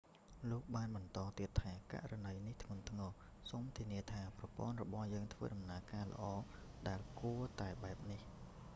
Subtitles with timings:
[0.51, 3.09] លោកបានបន្តទៀតថា ករណីនេះធ្ងន់ធ្ងរ
[3.49, 6.23] សូមធានាថាប្រព័ន្ធរបស់យើងដំណើរការល្អ
[6.87, 8.21] ដែលគួរតែបែបនេះ